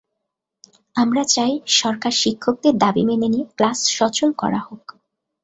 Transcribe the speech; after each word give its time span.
আমরা 0.95 1.23
চাই, 1.25 1.51
সরকার 1.79 2.13
শিক্ষকদের 2.21 2.73
দাবি 2.77 3.03
মেনে 3.05 3.27
নিয়ে 3.27 3.45
ক্লাস 3.57 3.77
সচল 3.97 4.29
করা 4.33 4.59
হোক। 4.59 4.83